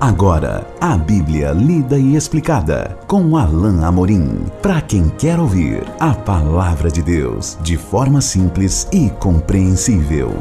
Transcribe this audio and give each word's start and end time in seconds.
Agora, 0.00 0.66
a 0.80 0.96
Bíblia 0.96 1.52
lida 1.52 1.98
e 1.98 2.16
explicada 2.16 2.96
com 3.06 3.36
Alain 3.36 3.84
Amorim. 3.84 4.46
Para 4.62 4.80
quem 4.80 5.10
quer 5.10 5.38
ouvir 5.38 5.84
a 6.00 6.14
palavra 6.14 6.90
de 6.90 7.02
Deus 7.02 7.58
de 7.60 7.76
forma 7.76 8.22
simples 8.22 8.88
e 8.90 9.10
compreensível. 9.10 10.32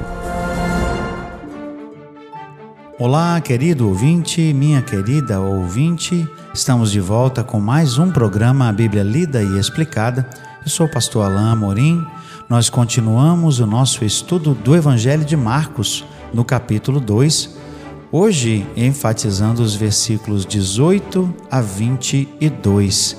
Olá, 2.97 3.41
querido 3.41 3.89
ouvinte, 3.89 4.54
minha 4.54 4.82
querida 4.82 5.41
ouvinte. 5.41 6.26
Estamos 6.54 6.89
de 6.89 7.02
volta 7.02 7.44
com 7.44 7.60
mais 7.60 7.98
um 7.98 8.10
programa 8.14 8.70
A 8.70 8.71
Bíblia 8.71 9.04
Lida 9.04 9.44
e 9.44 9.60
Explicada. 9.60 10.26
Eu 10.64 10.70
sou 10.70 10.86
o 10.86 10.89
pastor 10.89 11.26
Alain 11.26 11.52
Amorim. 11.52 12.07
Nós 12.48 12.70
continuamos 12.70 13.60
o 13.60 13.68
nosso 13.68 14.05
estudo 14.05 14.54
do 14.54 14.73
Evangelho 14.73 15.26
de 15.26 15.36
Marcos, 15.36 16.05
no 16.34 16.46
capítulo 16.46 17.02
2 17.02 17.59
Hoje, 18.12 18.66
enfatizando 18.76 19.62
os 19.62 19.76
versículos 19.76 20.44
18 20.44 21.31
a 21.52 21.62
22. 21.62 23.17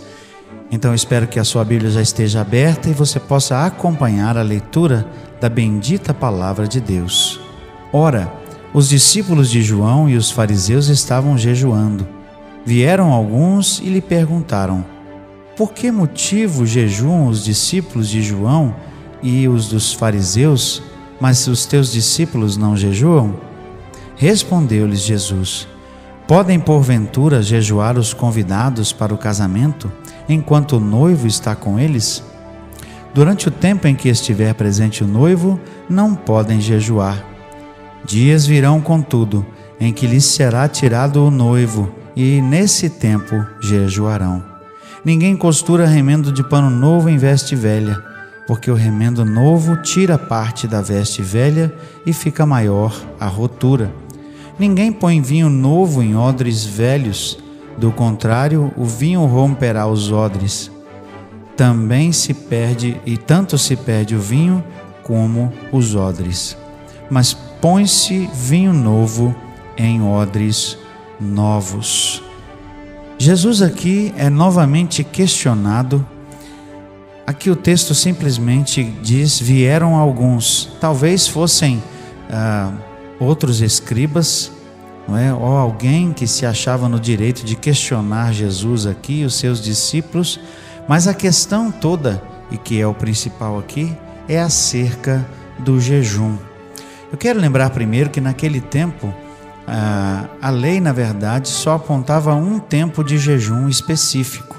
Então, 0.69 0.93
espero 0.93 1.29
que 1.29 1.39
a 1.39 1.45
sua 1.45 1.65
Bíblia 1.65 1.93
já 1.93 2.03
esteja 2.03 2.41
aberta 2.41 2.89
e 2.89 2.93
você 2.93 3.21
possa 3.21 3.65
acompanhar 3.65 4.37
a 4.37 4.43
leitura 4.43 5.07
da 5.41 5.49
bendita 5.49 6.13
palavra 6.13 6.67
de 6.67 6.81
Deus. 6.81 7.41
Ora, 7.93 8.33
os 8.75 8.89
discípulos 8.89 9.49
de 9.49 9.63
João 9.63 10.11
e 10.11 10.17
os 10.17 10.33
fariseus 10.33 10.89
estavam 10.89 11.39
jejuando. 11.39 12.05
Vieram 12.67 13.13
alguns 13.13 13.79
e 13.79 13.85
lhe 13.85 14.01
perguntaram: 14.01 14.85
Por 15.57 15.73
que 15.73 15.93
motivo 15.93 16.67
jejuam 16.67 17.29
os 17.29 17.45
discípulos 17.45 18.09
de 18.09 18.23
João 18.23 18.75
e 19.23 19.47
os 19.47 19.69
dos 19.69 19.93
fariseus, 19.93 20.83
mas 21.21 21.47
os 21.47 21.65
teus 21.65 21.93
discípulos 21.93 22.57
não 22.57 22.77
jejuam? 22.77 23.50
Respondeu-lhes 24.21 25.01
Jesus: 25.01 25.67
Podem 26.29 26.61
porventura 26.61 27.43
jejuar 27.43 27.97
os 27.97 28.13
convidados 28.13 28.93
para 28.93 29.15
o 29.15 29.17
casamento, 29.17 29.91
enquanto 30.29 30.77
o 30.77 30.79
noivo 30.81 31.27
está 31.27 31.57
com 31.57 31.81
eles? 31.81 32.23
Durante 33.15 33.49
o 33.49 33.51
tempo 33.51 33.89
em 33.89 33.95
que 33.95 34.11
estiver 34.11 34.53
presente 34.53 35.03
o 35.03 35.07
noivo, 35.07 35.59
não 35.89 36.15
podem 36.15 36.61
jejuar. 36.61 37.25
Dias 38.05 38.45
virão, 38.45 38.79
contudo, 38.79 39.45
em 39.81 39.91
que 39.91 40.07
lhes 40.07 40.27
será 40.27 40.69
tirado 40.69 41.25
o 41.25 41.31
noivo, 41.31 41.91
e 42.15 42.43
nesse 42.43 42.91
tempo 42.91 43.43
jejuarão. 43.59 44.45
Ninguém 45.03 45.35
costura 45.35 45.87
remendo 45.87 46.31
de 46.31 46.45
pano 46.45 46.69
novo 46.69 47.09
em 47.09 47.17
veste 47.17 47.57
velha, 47.57 48.05
porque 48.47 48.71
o 48.71 48.75
remendo 48.75 49.25
novo 49.25 49.79
tira 49.79 50.19
parte 50.19 50.69
da 50.69 50.83
veste 50.83 51.23
velha 51.23 51.73
e 52.05 52.13
fica 52.13 52.45
maior 52.45 52.95
a 53.19 53.27
rotura. 53.27 53.91
Ninguém 54.61 54.93
põe 54.93 55.23
vinho 55.23 55.49
novo 55.49 56.03
em 56.03 56.15
odres 56.15 56.67
velhos, 56.67 57.39
do 57.79 57.91
contrário, 57.91 58.71
o 58.77 58.85
vinho 58.85 59.25
romperá 59.25 59.87
os 59.87 60.13
odres. 60.13 60.71
Também 61.57 62.13
se 62.13 62.35
perde, 62.35 63.01
e 63.07 63.17
tanto 63.17 63.57
se 63.57 63.75
perde 63.75 64.15
o 64.15 64.21
vinho 64.21 64.63
como 65.03 65.51
os 65.73 65.95
odres. 65.95 66.59
Mas 67.09 67.33
põe-se 67.33 68.29
vinho 68.35 68.75
novo 68.75 69.35
em 69.79 70.03
odres 70.03 70.77
novos. 71.19 72.23
Jesus 73.17 73.63
aqui 73.63 74.13
é 74.15 74.29
novamente 74.29 75.03
questionado. 75.03 76.07
Aqui 77.27 77.49
o 77.49 77.57
texto 77.57 77.95
simplesmente 77.95 78.85
diz: 79.03 79.41
vieram 79.41 79.97
alguns, 79.97 80.69
talvez 80.79 81.27
fossem. 81.27 81.83
Ah, 82.31 82.90
outros 83.21 83.61
escribas, 83.61 84.51
não 85.07 85.17
é? 85.17 85.33
ou 85.33 85.57
alguém 85.57 86.13
que 86.13 86.27
se 86.27 86.47
achava 86.47 86.89
no 86.89 86.99
direito 86.99 87.45
de 87.45 87.55
questionar 87.55 88.33
Jesus 88.33 88.87
aqui, 88.87 89.25
os 89.25 89.35
seus 89.35 89.61
discípulos, 89.61 90.41
mas 90.89 91.07
a 91.07 91.15
questão 91.15 91.71
toda, 91.71 92.23
e 92.51 92.57
que 92.57 92.81
é 92.81 92.87
o 92.87 92.95
principal 92.95 93.59
aqui, 93.59 93.95
é 94.27 94.41
acerca 94.41 95.25
do 95.59 95.79
jejum. 95.79 96.37
Eu 97.13 97.19
quero 97.19 97.39
lembrar 97.39 97.71
primeiro 97.71 98.09
que 98.09 98.21
naquele 98.21 98.61
tempo, 98.61 99.13
a, 99.67 100.27
a 100.41 100.51
lei, 100.51 100.81
na 100.81 100.93
verdade, 100.93 101.49
só 101.49 101.75
apontava 101.75 102.35
um 102.35 102.59
tempo 102.59 103.05
de 103.05 103.19
jejum 103.19 103.69
específico, 103.69 104.59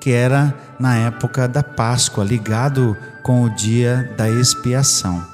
que 0.00 0.10
era 0.10 0.54
na 0.78 0.96
época 0.96 1.46
da 1.46 1.62
Páscoa, 1.62 2.24
ligado 2.24 2.96
com 3.22 3.42
o 3.42 3.50
dia 3.50 4.12
da 4.16 4.28
expiação. 4.28 5.24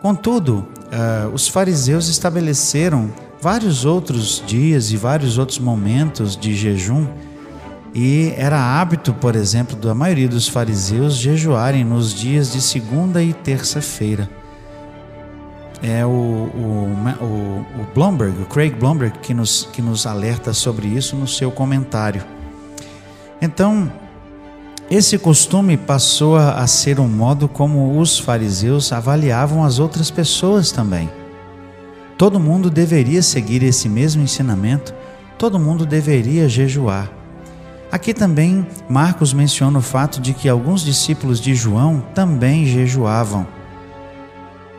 Contudo, 0.00 0.68
uh, 0.92 1.32
os 1.32 1.48
fariseus 1.48 2.08
estabeleceram 2.08 3.10
vários 3.40 3.84
outros 3.84 4.42
dias 4.46 4.90
e 4.90 4.96
vários 4.96 5.38
outros 5.38 5.58
momentos 5.58 6.36
de 6.36 6.54
jejum, 6.54 7.06
e 7.94 8.34
era 8.36 8.58
hábito, 8.58 9.12
por 9.14 9.34
exemplo, 9.34 9.74
da 9.76 9.94
maioria 9.94 10.28
dos 10.28 10.46
fariseus 10.46 11.16
jejuarem 11.16 11.84
nos 11.84 12.12
dias 12.12 12.52
de 12.52 12.60
segunda 12.60 13.22
e 13.22 13.32
terça-feira. 13.32 14.28
É 15.82 16.04
o, 16.04 16.08
o, 16.08 16.88
o, 17.20 17.66
o 17.80 17.94
Blomberg, 17.94 18.42
o 18.42 18.46
Craig 18.46 18.74
Blomberg, 18.74 19.18
que 19.20 19.32
nos, 19.32 19.68
que 19.72 19.80
nos 19.80 20.06
alerta 20.06 20.52
sobre 20.52 20.88
isso 20.88 21.16
no 21.16 21.26
seu 21.26 21.50
comentário. 21.50 22.22
Então, 23.40 23.90
esse 24.90 25.18
costume 25.18 25.76
passou 25.76 26.36
a 26.36 26.66
ser 26.66 26.98
um 26.98 27.08
modo 27.08 27.46
como 27.46 28.00
os 28.00 28.18
fariseus 28.18 28.90
avaliavam 28.90 29.62
as 29.62 29.78
outras 29.78 30.10
pessoas 30.10 30.72
também. 30.72 31.10
Todo 32.16 32.40
mundo 32.40 32.70
deveria 32.70 33.22
seguir 33.22 33.62
esse 33.62 33.86
mesmo 33.86 34.22
ensinamento, 34.22 34.94
todo 35.36 35.58
mundo 35.58 35.84
deveria 35.84 36.48
jejuar. 36.48 37.12
Aqui 37.92 38.14
também 38.14 38.66
Marcos 38.88 39.34
menciona 39.34 39.78
o 39.78 39.82
fato 39.82 40.22
de 40.22 40.32
que 40.32 40.48
alguns 40.48 40.82
discípulos 40.82 41.38
de 41.38 41.54
João 41.54 42.02
também 42.14 42.64
jejuavam. 42.64 43.46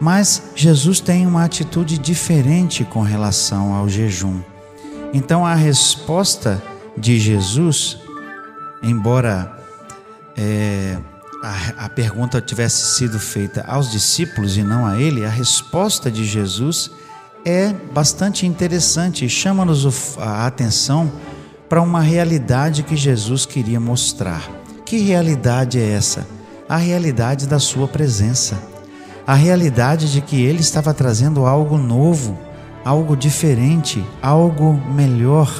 Mas 0.01 0.51
Jesus 0.55 0.99
tem 0.99 1.27
uma 1.27 1.43
atitude 1.43 1.99
diferente 1.99 2.83
com 2.83 3.01
relação 3.01 3.75
ao 3.75 3.87
jejum. 3.87 4.39
Então 5.13 5.45
a 5.45 5.53
resposta 5.53 6.61
de 6.97 7.19
Jesus, 7.19 7.99
embora 8.81 9.58
é, 10.41 10.97
a, 11.43 11.85
a 11.85 11.89
pergunta 11.89 12.39
tivesse 12.39 12.95
sido 12.95 13.19
feita 13.19 13.61
aos 13.67 13.91
discípulos 13.91 14.55
e 14.55 14.63
não 14.63 14.85
a 14.85 14.97
ele, 14.97 15.25
a 15.25 15.29
resposta 15.29 16.09
de 16.09 16.23
Jesus 16.23 16.89
é 17.43 17.73
bastante 17.93 18.45
interessante 18.45 19.25
e 19.25 19.29
chama-nos 19.29 20.17
a 20.17 20.47
atenção 20.47 21.11
para 21.67 21.81
uma 21.81 21.99
realidade 22.01 22.83
que 22.83 22.95
Jesus 22.95 23.45
queria 23.45 23.81
mostrar. 23.81 24.49
Que 24.85 24.97
realidade 24.99 25.77
é 25.77 25.91
essa? 25.91 26.25
A 26.67 26.77
realidade 26.77 27.45
da 27.45 27.59
Sua 27.59 27.87
presença. 27.87 28.57
A 29.27 29.33
realidade 29.33 30.11
de 30.11 30.21
que 30.21 30.41
Ele 30.41 30.61
estava 30.61 30.93
trazendo 30.93 31.45
algo 31.45 31.77
novo, 31.77 32.37
algo 32.83 33.15
diferente, 33.15 34.03
algo 34.21 34.73
melhor. 34.73 35.51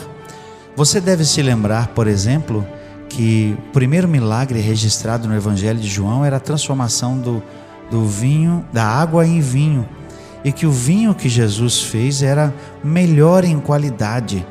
Você 0.76 1.00
deve 1.02 1.26
se 1.26 1.42
lembrar, 1.42 1.90
por 1.90 2.08
exemplo, 2.08 2.66
que 3.10 3.58
o 3.58 3.72
primeiro 3.72 4.08
milagre 4.08 4.60
registrado 4.60 5.28
no 5.28 5.36
Evangelho 5.36 5.80
de 5.80 5.88
João 5.88 6.24
era 6.24 6.38
a 6.38 6.40
transformação 6.40 7.18
do, 7.18 7.44
do 7.90 8.06
vinho, 8.06 8.64
da 8.72 8.86
água 8.86 9.26
em 9.26 9.42
vinho, 9.42 9.88
e 10.44 10.52
que 10.52 10.66
o 10.66 10.72
vinho 10.72 11.14
que 11.14 11.28
Jesus 11.28 11.82
fez 11.82 12.22
era 12.22 12.54
melhor 12.84 13.44
em 13.44 13.60
qualidade. 13.60 14.46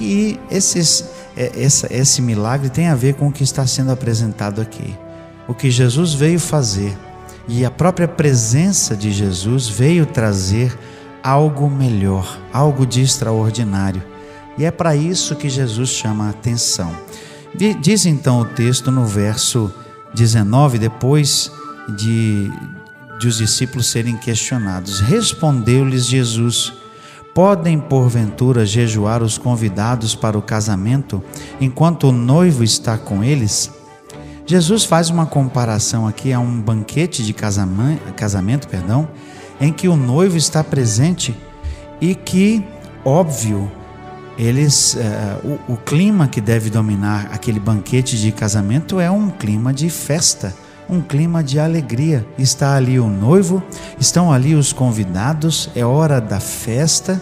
E 0.00 0.38
esses, 0.50 1.10
é, 1.36 1.52
essa, 1.62 1.92
esse 1.92 2.22
milagre 2.22 2.70
tem 2.70 2.88
a 2.88 2.94
ver 2.94 3.14
com 3.14 3.28
o 3.28 3.32
que 3.32 3.42
está 3.42 3.66
sendo 3.66 3.90
apresentado 3.90 4.60
aqui. 4.60 4.96
O 5.46 5.52
que 5.52 5.70
Jesus 5.70 6.14
veio 6.14 6.38
fazer 6.38 6.96
e 7.48 7.64
a 7.64 7.70
própria 7.70 8.06
presença 8.06 8.94
de 8.94 9.10
Jesus 9.10 9.68
veio 9.68 10.04
trazer 10.04 10.78
algo 11.22 11.70
melhor, 11.70 12.38
algo 12.52 12.86
de 12.86 13.00
extraordinário. 13.00 14.02
E 14.58 14.66
é 14.66 14.70
para 14.70 14.94
isso 14.94 15.34
que 15.34 15.48
Jesus 15.48 15.88
chama 15.88 16.26
a 16.26 16.30
atenção. 16.30 16.94
Diz 17.54 18.06
então 18.06 18.40
o 18.40 18.44
texto 18.44 18.90
no 18.90 19.04
verso 19.04 19.72
19, 20.14 20.78
depois 20.78 21.50
de, 21.96 22.50
de 23.18 23.26
os 23.26 23.38
discípulos 23.38 23.86
serem 23.86 24.16
questionados: 24.16 25.00
Respondeu-lhes 25.00 26.06
Jesus: 26.06 26.72
Podem 27.34 27.78
porventura 27.78 28.66
jejuar 28.66 29.22
os 29.22 29.38
convidados 29.38 30.14
para 30.14 30.36
o 30.36 30.42
casamento 30.42 31.22
enquanto 31.60 32.08
o 32.08 32.12
noivo 32.12 32.62
está 32.62 32.98
com 32.98 33.24
eles? 33.24 33.70
Jesus 34.46 34.84
faz 34.84 35.10
uma 35.10 35.26
comparação 35.26 36.06
aqui 36.06 36.32
a 36.32 36.40
um 36.40 36.60
banquete 36.60 37.22
de 37.22 37.34
casamento, 37.34 38.14
casamento 38.14 38.66
perdão, 38.66 39.06
em 39.60 39.72
que 39.72 39.88
o 39.88 39.96
noivo 39.96 40.36
está 40.36 40.64
presente 40.64 41.36
e 42.00 42.14
que, 42.14 42.64
óbvio, 43.04 43.70
eles 44.38 44.94
uh, 44.94 45.58
o, 45.68 45.72
o, 45.72 45.76
clima 45.76 46.28
que 46.28 46.40
deve 46.40 46.70
dominar 46.70 47.28
aquele 47.32 47.58
banquete 47.58 48.16
de 48.16 48.30
casamento 48.30 49.00
é 49.00 49.10
um 49.10 49.30
clima 49.30 49.74
de 49.74 49.90
festa, 49.90 50.54
um 50.88 51.00
clima 51.00 51.42
de 51.42 51.58
alegria. 51.58 52.24
Está 52.38 52.76
ali 52.76 53.00
o 53.00 53.08
noivo, 53.08 53.60
estão 53.98 54.32
ali 54.32 54.54
os 54.54 54.72
convidados, 54.72 55.68
é 55.74 55.84
hora 55.84 56.20
da 56.20 56.38
festa 56.38 57.20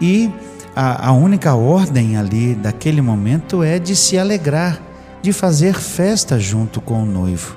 e 0.00 0.30
a, 0.76 1.08
a 1.08 1.12
única 1.12 1.54
ordem 1.54 2.16
ali 2.16 2.54
daquele 2.54 3.02
momento 3.02 3.62
é 3.62 3.80
de 3.80 3.96
se 3.96 4.16
alegrar, 4.16 4.80
de 5.20 5.32
fazer 5.32 5.74
festa 5.74 6.38
junto 6.38 6.80
com 6.80 7.02
o 7.02 7.06
noivo. 7.06 7.56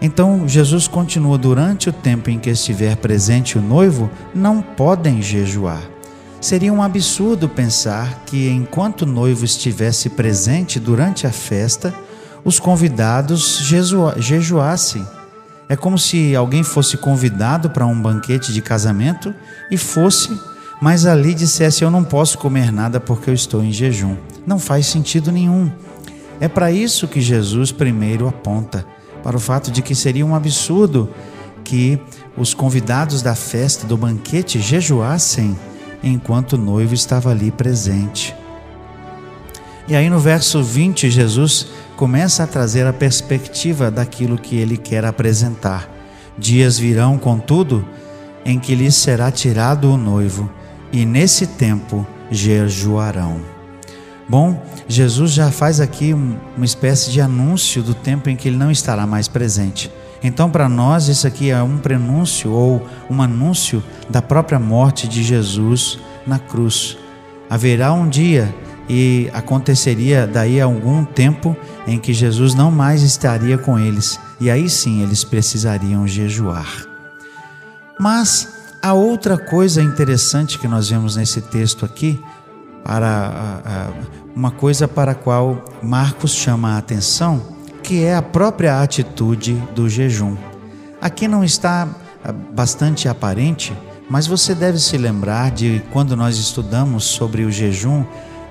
Então 0.00 0.48
Jesus 0.48 0.88
continua: 0.88 1.36
durante 1.36 1.90
o 1.90 1.92
tempo 1.92 2.30
em 2.30 2.38
que 2.38 2.48
estiver 2.48 2.96
presente 2.96 3.58
o 3.58 3.62
noivo, 3.62 4.10
não 4.34 4.62
podem 4.62 5.20
jejuar. 5.20 5.95
Seria 6.40 6.72
um 6.72 6.82
absurdo 6.82 7.48
pensar 7.48 8.22
que 8.26 8.48
enquanto 8.48 9.02
o 9.02 9.06
noivo 9.06 9.44
estivesse 9.44 10.10
presente 10.10 10.78
durante 10.78 11.26
a 11.26 11.32
festa, 11.32 11.94
os 12.44 12.60
convidados 12.60 13.60
jejuassem. 14.18 15.06
É 15.68 15.74
como 15.74 15.98
se 15.98 16.36
alguém 16.36 16.62
fosse 16.62 16.96
convidado 16.96 17.70
para 17.70 17.86
um 17.86 18.00
banquete 18.00 18.52
de 18.52 18.62
casamento 18.62 19.34
e 19.70 19.76
fosse, 19.76 20.38
mas 20.80 21.06
ali 21.06 21.34
dissesse: 21.34 21.82
Eu 21.82 21.90
não 21.90 22.04
posso 22.04 22.38
comer 22.38 22.70
nada 22.70 23.00
porque 23.00 23.30
eu 23.30 23.34
estou 23.34 23.64
em 23.64 23.72
jejum. 23.72 24.16
Não 24.46 24.60
faz 24.60 24.86
sentido 24.86 25.32
nenhum. 25.32 25.72
É 26.38 26.46
para 26.46 26.70
isso 26.70 27.08
que 27.08 27.20
Jesus 27.20 27.72
primeiro 27.72 28.28
aponta 28.28 28.86
para 29.24 29.36
o 29.36 29.40
fato 29.40 29.72
de 29.72 29.82
que 29.82 29.94
seria 29.94 30.24
um 30.24 30.36
absurdo 30.36 31.10
que 31.64 31.98
os 32.36 32.54
convidados 32.54 33.22
da 33.22 33.34
festa 33.34 33.86
do 33.86 33.96
banquete 33.96 34.60
jejuassem 34.60 35.58
enquanto 36.08 36.54
o 36.54 36.58
noivo 36.58 36.94
estava 36.94 37.30
ali 37.30 37.50
presente. 37.50 38.34
E 39.88 39.94
aí 39.94 40.10
no 40.10 40.18
verso 40.18 40.62
20, 40.62 41.10
Jesus 41.10 41.68
começa 41.96 42.42
a 42.42 42.46
trazer 42.46 42.86
a 42.86 42.92
perspectiva 42.92 43.90
daquilo 43.90 44.36
que 44.38 44.56
ele 44.56 44.76
quer 44.76 45.04
apresentar. 45.04 45.88
Dias 46.36 46.78
virão, 46.78 47.18
contudo, 47.18 47.86
em 48.44 48.58
que 48.58 48.74
lhes 48.74 48.94
será 48.94 49.30
tirado 49.30 49.90
o 49.90 49.96
noivo, 49.96 50.50
e 50.92 51.06
nesse 51.06 51.46
tempo 51.46 52.06
jejuarão. 52.30 53.40
Bom, 54.28 54.60
Jesus 54.88 55.32
já 55.32 55.50
faz 55.52 55.80
aqui 55.80 56.12
uma 56.12 56.64
espécie 56.64 57.10
de 57.10 57.20
anúncio 57.20 57.82
do 57.82 57.94
tempo 57.94 58.28
em 58.28 58.34
que 58.34 58.48
ele 58.48 58.56
não 58.56 58.70
estará 58.70 59.06
mais 59.06 59.28
presente. 59.28 59.90
Então, 60.22 60.50
para 60.50 60.68
nós, 60.68 61.08
isso 61.08 61.26
aqui 61.26 61.50
é 61.50 61.62
um 61.62 61.78
prenúncio 61.78 62.50
ou 62.50 62.86
um 63.10 63.20
anúncio 63.22 63.82
da 64.08 64.20
própria 64.22 64.58
morte 64.58 65.06
de 65.08 65.22
Jesus 65.22 65.98
na 66.26 66.38
cruz. 66.38 66.96
Haverá 67.48 67.92
um 67.92 68.08
dia 68.08 68.52
e 68.88 69.30
aconteceria 69.32 70.26
daí 70.26 70.60
a 70.60 70.64
algum 70.64 71.04
tempo 71.04 71.56
em 71.86 71.98
que 71.98 72.12
Jesus 72.12 72.54
não 72.54 72.70
mais 72.70 73.02
estaria 73.02 73.58
com 73.58 73.78
eles, 73.78 74.18
e 74.40 74.50
aí 74.50 74.68
sim 74.68 75.02
eles 75.02 75.24
precisariam 75.24 76.06
jejuar. 76.06 76.86
Mas 77.98 78.48
a 78.82 78.92
outra 78.92 79.36
coisa 79.36 79.82
interessante 79.82 80.58
que 80.58 80.68
nós 80.68 80.88
vemos 80.88 81.16
nesse 81.16 81.40
texto 81.40 81.84
aqui 81.84 82.22
para 82.84 83.90
uma 84.34 84.50
coisa 84.50 84.86
para 84.86 85.12
a 85.12 85.14
qual 85.14 85.64
Marcos 85.82 86.32
chama 86.32 86.74
a 86.74 86.78
atenção, 86.78 87.55
que 87.86 88.02
é 88.02 88.16
a 88.16 88.20
própria 88.20 88.82
atitude 88.82 89.54
do 89.72 89.88
jejum. 89.88 90.36
Aqui 91.00 91.28
não 91.28 91.44
está 91.44 91.86
ah, 92.24 92.32
bastante 92.32 93.08
aparente, 93.08 93.72
mas 94.10 94.26
você 94.26 94.56
deve 94.56 94.80
se 94.80 94.98
lembrar 94.98 95.52
de 95.52 95.80
quando 95.92 96.16
nós 96.16 96.36
estudamos 96.36 97.04
sobre 97.04 97.44
o 97.44 97.50
jejum 97.50 98.04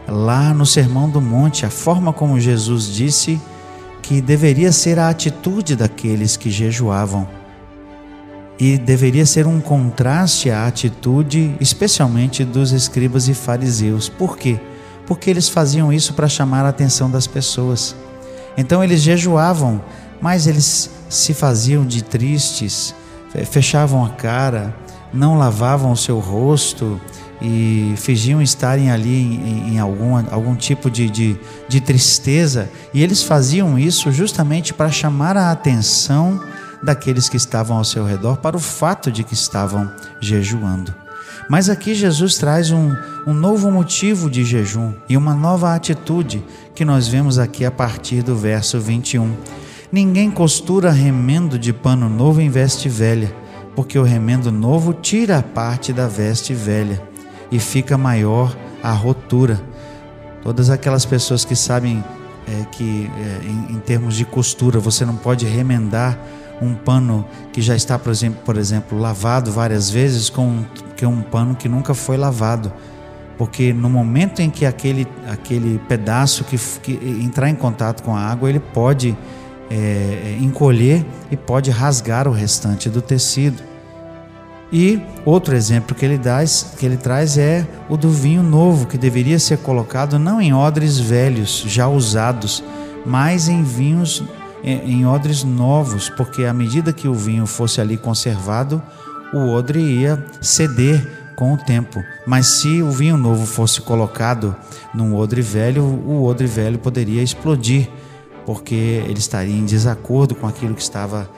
lá 0.08 0.54
no 0.54 0.66
Sermão 0.66 1.10
do 1.10 1.20
Monte, 1.20 1.66
a 1.66 1.70
forma 1.70 2.14
como 2.14 2.40
Jesus 2.40 2.86
disse 2.86 3.42
que 4.02 4.22
deveria 4.22 4.72
ser 4.72 4.98
a 5.00 5.10
atitude 5.10 5.76
daqueles 5.76 6.38
que 6.38 6.50
jejuavam 6.50 7.28
e 8.58 8.78
deveria 8.78 9.26
ser 9.26 9.46
um 9.46 9.60
contraste 9.60 10.50
à 10.50 10.66
atitude, 10.66 11.58
especialmente 11.60 12.46
dos 12.46 12.72
escribas 12.72 13.28
e 13.28 13.34
fariseus. 13.34 14.08
Por 14.08 14.38
quê? 14.38 14.58
Porque 15.06 15.30
eles 15.30 15.50
faziam 15.50 15.92
isso 15.92 16.14
para 16.14 16.30
chamar 16.30 16.64
a 16.64 16.70
atenção 16.70 17.12
das 17.12 17.28
pessoas. 17.28 17.94
Então 18.58 18.84
eles 18.84 19.02
jejuavam, 19.02 19.82
mas 20.22 20.48
eles 20.48 20.90
se 21.10 21.34
faziam 21.34 21.86
de 21.86 22.04
tristes, 22.04 22.96
fechavam 23.46 24.04
a 24.04 24.10
cara, 24.10 24.76
não 25.14 25.38
lavavam 25.38 25.92
o 25.92 25.98
seu 25.98 26.20
rosto 26.20 27.00
e 27.42 27.94
fingiam 27.98 28.42
estarem 28.42 28.92
ali 28.92 29.22
em, 29.22 29.74
em 29.74 29.80
algum, 29.80 30.16
algum 30.32 30.56
tipo 30.56 30.90
de, 30.90 31.10
de, 31.10 31.38
de 31.68 31.82
tristeza. 31.82 32.70
E 32.94 33.04
eles 33.04 33.24
faziam 33.24 33.78
isso 33.78 34.12
justamente 34.12 34.74
para 34.74 34.90
chamar 34.90 35.36
a 35.38 35.52
atenção 35.52 36.42
daqueles 36.82 37.28
que 37.28 37.38
estavam 37.38 37.78
ao 37.78 37.84
seu 37.84 38.06
redor 38.06 38.38
para 38.38 38.56
o 38.56 38.60
fato 38.60 39.12
de 39.12 39.24
que 39.24 39.34
estavam 39.34 39.92
jejuando. 40.20 41.05
Mas 41.50 41.70
aqui 41.70 41.94
Jesus 41.94 42.38
traz 42.38 42.72
um, 42.72 42.92
um 43.26 43.34
novo 43.34 43.70
motivo 43.70 44.30
de 44.30 44.44
jejum 44.44 44.94
e 45.08 45.16
uma 45.16 45.36
nova 45.36 45.76
atitude 45.76 46.44
que 46.74 46.84
nós 46.84 47.08
vemos 47.08 47.38
aqui 47.38 47.64
a 47.64 47.72
partir 47.72 48.24
do 48.24 48.36
verso 48.36 48.80
21. 48.80 49.32
Ninguém 49.92 50.32
costura 50.32 50.92
remendo 50.92 51.60
de 51.60 51.72
pano 51.72 52.10
novo 52.10 52.42
em 52.42 52.50
veste 52.50 52.90
velha, 52.90 53.34
porque 53.76 53.98
o 53.98 54.04
remendo 54.04 54.52
novo 54.52 54.94
tira 54.94 55.38
a 55.38 55.44
parte 55.44 55.94
da 55.94 56.08
veste 56.08 56.54
velha 56.54 57.02
e 57.52 57.60
fica 57.60 57.98
maior 57.98 58.56
a 58.82 58.92
rotura. 58.92 59.62
Todas 60.42 60.70
aquelas 60.70 61.06
pessoas 61.06 61.46
que 61.46 61.56
sabem 61.56 62.04
é, 62.48 62.66
que, 62.72 63.10
é, 63.18 63.46
em, 63.46 63.76
em 63.76 63.80
termos 63.80 64.16
de 64.16 64.26
costura, 64.26 64.80
você 64.80 65.06
não 65.06 65.16
pode 65.16 65.46
remendar 65.46 66.18
um 66.62 66.74
pano 66.74 67.26
que 67.52 67.62
já 67.62 67.76
está, 67.76 68.00
por 68.00 68.12
exemplo, 68.12 68.42
por 68.46 68.58
exemplo 68.58 68.98
lavado 68.98 69.52
várias 69.52 69.90
vezes 69.90 70.30
com 70.30 70.64
que 70.96 71.06
um 71.06 71.22
pano 71.22 71.56
que 71.56 71.68
nunca 71.68 71.94
foi 71.94 72.18
lavado. 72.18 72.72
Porque 73.38 73.74
no 73.74 73.90
momento 73.90 74.42
em 74.42 74.50
que 74.50 74.66
aquele, 74.66 75.08
aquele 75.30 75.80
pedaço 75.90 76.44
que, 76.46 76.58
que 76.82 76.94
entrar 77.22 77.50
em 77.50 77.56
contato 77.56 78.02
com 78.02 78.16
a 78.16 78.22
água, 78.22 78.50
ele 78.50 78.62
pode 78.62 79.18
é, 79.70 80.38
encolher 80.40 81.06
e 81.30 81.36
pode 81.36 81.70
rasgar 81.70 82.28
o 82.28 82.32
restante 82.32 82.90
do 82.90 83.02
tecido. 83.02 83.62
E 84.72 85.02
outro 85.26 85.56
exemplo 85.56 85.96
que 85.96 86.04
ele, 86.06 86.18
dá, 86.18 86.40
que 86.78 86.86
ele 86.86 86.98
traz 86.98 87.38
é 87.38 87.66
o 87.88 87.96
do 87.96 88.10
vinho 88.10 88.42
novo, 88.42 88.88
que 88.88 88.98
deveria 88.98 89.38
ser 89.38 89.60
colocado 89.60 90.18
não 90.18 90.42
em 90.42 90.54
odres 90.54 91.00
velhos, 91.00 91.64
já 91.68 91.88
usados, 91.88 92.64
mas 93.06 93.48
em 93.48 93.64
vinhos 93.64 94.24
em 94.66 95.06
odres 95.06 95.44
novos, 95.44 96.10
porque 96.10 96.44
à 96.44 96.54
medida 96.54 96.92
que 96.92 97.08
o 97.08 97.14
vinho 97.14 97.46
fosse 97.46 97.80
ali 97.80 97.98
conservado, 97.98 98.82
o 99.32 99.50
odre 99.52 99.80
ia 99.80 100.26
ceder 100.42 101.34
com 101.36 101.54
o 101.54 101.58
tempo. 101.58 102.04
Mas 102.26 102.48
se 102.48 102.82
o 102.82 102.90
vinho 102.90 103.16
novo 103.16 103.46
fosse 103.46 103.82
colocado 103.82 104.56
num 104.94 105.16
odre 105.16 105.42
velho, 105.42 105.84
o 105.84 106.24
odre 106.24 106.48
velho 106.48 106.80
poderia 106.80 107.22
explodir, 107.22 107.90
porque 108.46 109.04
ele 109.06 109.20
estaria 109.20 109.56
em 109.56 109.66
desacordo 109.66 110.34
com 110.34 110.48
aquilo 110.48 110.74
que 110.74 110.82
estava 110.82 111.30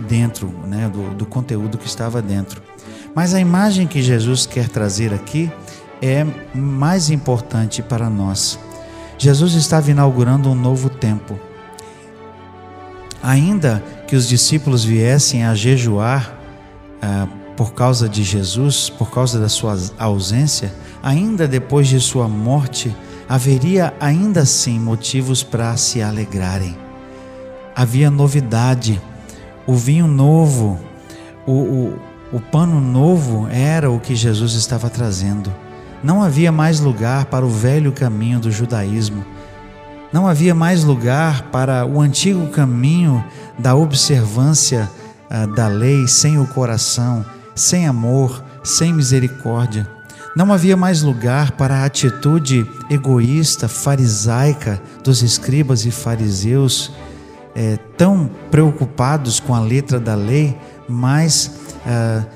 dentro, 0.00 0.52
né, 0.66 0.88
do, 0.88 1.14
do 1.14 1.24
conteúdo 1.24 1.78
que 1.78 1.86
estava 1.86 2.20
dentro. 2.20 2.60
Mas 3.14 3.32
a 3.32 3.40
imagem 3.40 3.86
que 3.86 4.02
Jesus 4.02 4.44
quer 4.44 4.68
trazer 4.68 5.14
aqui 5.14 5.50
é 6.02 6.26
mais 6.54 7.10
importante 7.10 7.80
para 7.80 8.10
nós. 8.10 8.58
Jesus 9.18 9.54
estava 9.54 9.90
inaugurando 9.90 10.50
um 10.50 10.54
novo 10.54 10.90
tempo 10.90 11.38
ainda 13.26 13.82
que 14.06 14.14
os 14.14 14.28
discípulos 14.28 14.84
viessem 14.84 15.44
a 15.44 15.52
jejuar 15.52 16.32
ah, 17.02 17.26
por 17.56 17.72
causa 17.74 18.08
de 18.08 18.22
Jesus, 18.22 18.88
por 18.88 19.10
causa 19.10 19.40
da 19.40 19.48
sua 19.48 19.76
ausência, 19.98 20.72
ainda 21.02 21.48
depois 21.48 21.88
de 21.88 21.98
sua 21.98 22.28
morte, 22.28 22.94
haveria 23.28 23.92
ainda 23.98 24.42
assim 24.42 24.78
motivos 24.78 25.42
para 25.42 25.76
se 25.76 26.00
alegrarem. 26.00 26.76
Havia 27.74 28.12
novidade, 28.12 29.02
o 29.66 29.74
vinho 29.74 30.06
novo, 30.06 30.78
o, 31.44 31.52
o, 31.52 31.98
o 32.34 32.40
pano 32.40 32.80
novo 32.80 33.48
era 33.50 33.90
o 33.90 33.98
que 33.98 34.14
Jesus 34.14 34.52
estava 34.52 34.88
trazendo. 34.88 35.52
Não 36.00 36.22
havia 36.22 36.52
mais 36.52 36.78
lugar 36.78 37.24
para 37.24 37.44
o 37.44 37.50
velho 37.50 37.90
caminho 37.90 38.38
do 38.38 38.52
judaísmo 38.52 39.24
não 40.12 40.26
havia 40.26 40.54
mais 40.54 40.84
lugar 40.84 41.44
para 41.50 41.84
o 41.84 42.00
antigo 42.00 42.48
caminho 42.48 43.24
da 43.58 43.74
observância 43.74 44.90
uh, 45.30 45.46
da 45.54 45.68
lei 45.68 46.06
sem 46.06 46.38
o 46.38 46.46
coração, 46.46 47.24
sem 47.54 47.86
amor, 47.86 48.42
sem 48.62 48.92
misericórdia. 48.92 49.88
Não 50.36 50.52
havia 50.52 50.76
mais 50.76 51.00
lugar 51.02 51.52
para 51.52 51.76
a 51.76 51.84
atitude 51.86 52.68
egoísta, 52.90 53.68
farisaica 53.68 54.82
dos 55.02 55.22
escribas 55.22 55.86
e 55.86 55.90
fariseus, 55.90 56.92
eh, 57.54 57.78
tão 57.96 58.28
preocupados 58.50 59.40
com 59.40 59.54
a 59.54 59.60
letra 59.60 59.98
da 59.98 60.14
lei, 60.14 60.54
mas 60.86 61.58
uh, 61.86 62.26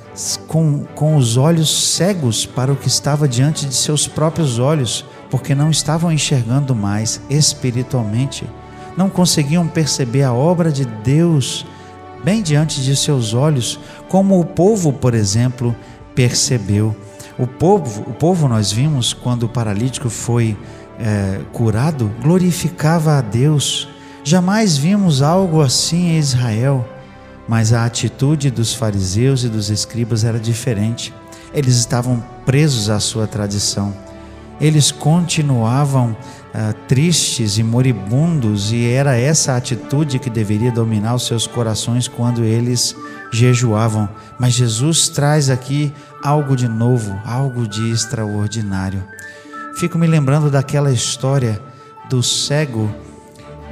com, 0.47 0.85
com 0.95 1.15
os 1.15 1.37
olhos 1.37 1.95
cegos 1.95 2.47
para 2.47 2.73
o 2.73 2.77
que 2.77 2.89
estava 2.89 3.29
diante 3.29 3.67
de 3.67 3.75
seus 3.75 4.09
próprios 4.09 4.59
olhos 4.59 5.05
porque 5.31 5.55
não 5.55 5.71
estavam 5.71 6.11
enxergando 6.11 6.75
mais 6.75 7.21
espiritualmente, 7.31 8.45
não 8.97 9.09
conseguiam 9.09 9.67
perceber 9.67 10.25
a 10.25 10.33
obra 10.33 10.71
de 10.73 10.85
Deus 10.85 11.65
bem 12.23 12.43
diante 12.43 12.83
de 12.83 12.95
seus 12.97 13.33
olhos, 13.33 13.79
como 14.09 14.39
o 14.39 14.45
povo, 14.45 14.93
por 14.93 15.15
exemplo, 15.15 15.75
percebeu. 16.15 16.95
O 17.39 17.47
povo, 17.47 18.03
o 18.03 18.13
povo 18.13 18.49
nós 18.49 18.71
vimos 18.71 19.13
quando 19.15 19.45
o 19.45 19.49
paralítico 19.49 20.11
foi 20.11 20.57
é, 20.99 21.41
curado, 21.53 22.13
glorificava 22.21 23.17
a 23.17 23.21
Deus. 23.23 23.89
Jamais 24.23 24.77
vimos 24.77 25.23
algo 25.23 25.63
assim 25.63 26.11
em 26.11 26.19
Israel, 26.19 26.87
mas 27.49 27.73
a 27.73 27.87
atitude 27.87 28.51
dos 28.51 28.75
fariseus 28.75 29.45
e 29.45 29.49
dos 29.49 29.71
escribas 29.71 30.25
era 30.25 30.39
diferente. 30.39 31.15
Eles 31.55 31.77
estavam 31.77 32.23
presos 32.45 32.91
à 32.91 33.01
sua 33.01 33.27
tradição. 33.27 33.95
Eles 34.61 34.93
continuavam 34.93 36.17
ah, 36.53 36.75
tristes 36.87 37.59
e 37.59 37.63
moribundos, 37.63 38.73
e 38.73 38.87
era 38.87 39.17
essa 39.17 39.57
atitude 39.57 40.19
que 40.19 40.29
deveria 40.29 40.73
dominar 40.73 41.15
os 41.15 41.27
seus 41.27 41.47
corações 41.47 42.09
quando 42.09 42.45
eles 42.45 42.95
jejuavam. 43.33 44.09
Mas 44.39 44.55
Jesus 44.55 45.09
traz 45.09 45.49
aqui 45.49 45.93
algo 46.23 46.57
de 46.57 46.69
novo, 46.69 47.17
algo 47.25 47.67
de 47.67 47.91
extraordinário. 47.91 49.03
Fico 49.77 49.97
me 49.97 50.07
lembrando 50.07 50.51
daquela 50.51 50.93
história 50.93 51.61
do 52.09 52.23
cego 52.23 52.93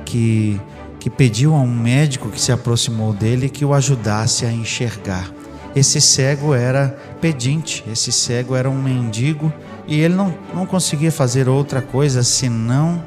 que, 0.05 0.61
que 1.01 1.11
pediu 1.11 1.55
a 1.55 1.59
um 1.59 1.75
médico 1.75 2.31
que 2.31 2.41
se 2.41 2.53
aproximou 2.53 3.13
dele 3.13 3.49
que 3.49 3.65
o 3.65 3.75
ajudasse 3.75 4.47
a 4.47 4.53
enxergar. 4.53 5.29
Esse 5.75 6.01
cego 6.01 6.55
era 6.55 6.97
pedinte, 7.21 7.85
esse 7.91 8.11
cego 8.11 8.55
era 8.57 8.71
um 8.71 8.81
mendigo 8.81 9.53
e 9.89 9.99
ele 10.01 10.15
não, 10.15 10.35
não 10.55 10.67
conseguia 10.67 11.11
fazer 11.11 11.49
outra 11.49 11.81
coisa 11.81 12.23
senão 12.23 13.03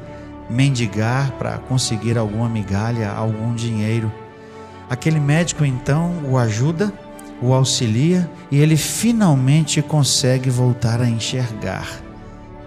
mendigar 0.50 1.30
para 1.38 1.58
conseguir 1.58 2.18
alguma 2.18 2.48
migalha, 2.48 3.08
algum 3.10 3.54
dinheiro. 3.54 4.12
Aquele 4.90 5.20
médico 5.20 5.64
então 5.64 6.12
o 6.28 6.36
ajuda, 6.36 6.92
o 7.40 7.54
auxilia 7.54 8.28
e 8.50 8.58
ele 8.58 8.76
finalmente 8.76 9.80
consegue 9.80 10.50
voltar 10.50 11.00
a 11.00 11.08
enxergar, 11.08 11.88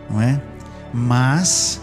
não 0.09 0.21
é? 0.21 0.41
Mas 0.93 1.81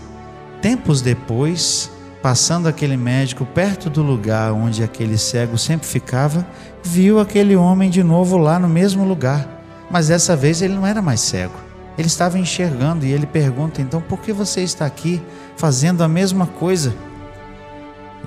tempos 0.62 1.02
depois, 1.02 1.90
passando 2.22 2.66
aquele 2.66 2.96
médico 2.96 3.44
perto 3.44 3.90
do 3.90 4.02
lugar 4.02 4.52
onde 4.52 4.82
aquele 4.82 5.18
cego 5.18 5.58
sempre 5.58 5.86
ficava, 5.86 6.46
viu 6.82 7.20
aquele 7.20 7.54
homem 7.54 7.90
de 7.90 8.02
novo 8.02 8.38
lá 8.38 8.58
no 8.58 8.68
mesmo 8.68 9.04
lugar, 9.04 9.62
mas 9.90 10.08
dessa 10.08 10.34
vez 10.34 10.62
ele 10.62 10.74
não 10.74 10.86
era 10.86 11.02
mais 11.02 11.20
cego. 11.20 11.71
Ele 11.98 12.08
estava 12.08 12.38
enxergando 12.38 13.04
e 13.04 13.12
ele 13.12 13.26
pergunta: 13.26 13.80
então 13.82 14.00
por 14.00 14.20
que 14.20 14.32
você 14.32 14.62
está 14.62 14.86
aqui 14.86 15.20
fazendo 15.56 16.02
a 16.02 16.08
mesma 16.08 16.46
coisa? 16.46 16.94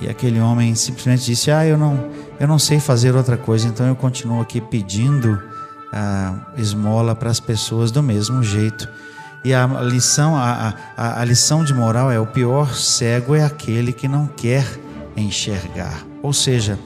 E 0.02 0.10
aquele 0.10 0.40
homem 0.40 0.76
simplesmente 0.76 1.26
disse: 1.26 1.52
Ah, 1.52 1.66
eu 1.66 1.78
não, 1.78 2.10
eu 2.40 2.48
não 2.48 2.60
sei 2.60 2.80
fazer 2.80 3.16
outra 3.16 3.38
coisa, 3.38 3.68
então 3.68 3.88
eu 3.88 3.96
continuo 3.96 4.42
aqui 4.42 4.60
pedindo 4.60 5.42
a 5.92 6.36
esmola 6.58 7.16
para 7.16 7.30
as 7.30 7.40
pessoas 7.40 7.92
do 7.92 8.04
mesmo 8.04 8.44
jeito. 8.44 8.88
E 9.44 9.54
a 9.54 9.66
lição, 9.66 10.36
a, 10.36 10.74
a, 10.98 11.22
a 11.22 11.26
lição 11.26 11.64
de 11.64 11.74
moral 11.74 12.12
é: 12.12 12.20
o 12.20 12.26
pior 12.26 12.74
cego 12.76 13.36
é 13.36 13.44
aquele 13.44 13.94
que 13.94 14.08
não 14.08 14.28
quer 14.28 14.66
enxergar. 15.16 16.04
Ou 16.22 16.34
seja, 16.34 16.78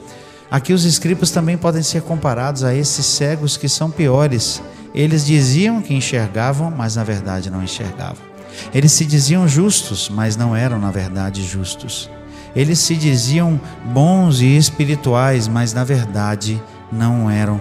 aqui 0.50 0.72
os 0.72 0.84
escribas 0.84 1.30
também 1.30 1.56
podem 1.56 1.82
ser 1.82 2.02
comparados 2.02 2.62
a 2.62 2.74
esses 2.74 3.04
cegos 3.04 3.56
que 3.56 3.68
são 3.68 3.90
piores 3.90 4.62
eles 4.94 5.24
diziam 5.24 5.80
que 5.80 5.94
enxergavam, 5.94 6.70
mas 6.70 6.96
na 6.96 7.04
verdade 7.04 7.50
não 7.50 7.62
enxergavam. 7.62 8.30
Eles 8.74 8.92
se 8.92 9.04
diziam 9.04 9.46
justos, 9.46 10.08
mas 10.08 10.36
não 10.36 10.54
eram 10.54 10.78
na 10.78 10.90
verdade 10.90 11.42
justos. 11.42 12.10
Eles 12.54 12.78
se 12.80 12.96
diziam 12.96 13.60
bons 13.92 14.40
e 14.40 14.56
espirituais, 14.56 15.46
mas 15.46 15.72
na 15.72 15.84
verdade 15.84 16.60
não 16.90 17.30
eram. 17.30 17.60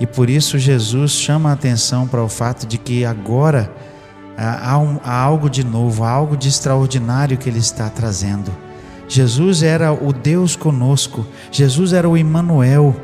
E 0.00 0.06
por 0.06 0.28
isso 0.28 0.58
Jesus 0.58 1.12
chama 1.12 1.50
a 1.50 1.52
atenção 1.52 2.08
para 2.08 2.22
o 2.22 2.28
fato 2.28 2.66
de 2.66 2.78
que 2.78 3.04
agora 3.04 3.70
há, 4.36 4.78
um, 4.78 4.98
há 5.04 5.14
algo 5.14 5.48
de 5.48 5.62
novo, 5.62 6.02
há 6.02 6.10
algo 6.10 6.36
de 6.36 6.48
extraordinário 6.48 7.36
que 7.36 7.48
ele 7.48 7.58
está 7.58 7.88
trazendo. 7.88 8.50
Jesus 9.06 9.62
era 9.62 9.92
o 9.92 10.12
Deus 10.12 10.56
conosco, 10.56 11.26
Jesus 11.50 11.92
era 11.92 12.08
o 12.08 12.16
Emmanuel 12.16 12.94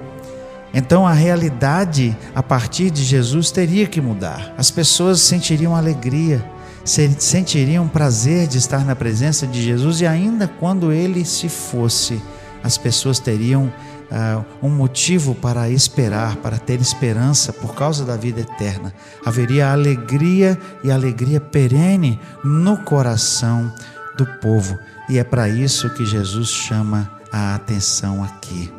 então 0.79 1.07
a 1.07 1.13
realidade 1.15 2.15
a 2.35 2.43
partir 2.43 2.91
de 2.91 3.03
Jesus 3.03 3.51
teria 3.51 3.87
que 3.87 3.99
mudar. 3.99 4.53
As 4.59 4.71
pessoas 4.71 5.23
sentiriam 5.23 5.75
alegria, 5.75 6.45
sentiriam 6.85 7.89
prazer 7.89 8.47
de 8.47 8.59
estar 8.59 8.85
na 8.85 8.95
presença 8.95 9.47
de 9.47 9.63
Jesus 9.63 10.03
e 10.03 10.07
ainda 10.07 10.47
quando 10.47 10.93
ele 10.93 11.25
se 11.25 11.49
fosse, 11.49 12.23
as 12.63 12.77
pessoas 12.77 13.19
teriam 13.19 13.73
uh, 14.11 14.45
um 14.63 14.69
motivo 14.69 15.35
para 15.35 15.71
esperar, 15.71 16.37
para 16.37 16.59
ter 16.59 16.79
esperança 16.79 17.55
por 17.55 17.75
causa 17.75 18.05
da 18.05 18.15
vida 18.15 18.43
eterna. 18.43 18.93
Haveria 19.25 19.73
alegria 19.73 20.59
e 20.85 20.91
alegria 20.91 21.41
perene 21.41 22.21
no 22.45 22.77
coração 22.77 23.73
do 24.19 24.27
povo. 24.27 24.79
E 25.09 25.17
é 25.19 25.25
para 25.25 25.49
isso 25.49 25.89
que 25.95 26.05
Jesus 26.05 26.51
chama 26.51 27.11
a 27.33 27.55
atenção 27.55 28.23
aqui. 28.23 28.76